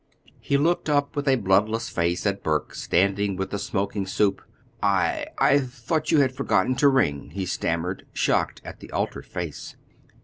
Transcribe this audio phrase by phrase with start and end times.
[0.39, 4.41] He looked up with a bloodless face at Burke standing with the smoking soup.
[4.81, 9.75] "I I thought you had forgotten to ring," he stammered, shocked at the altered face.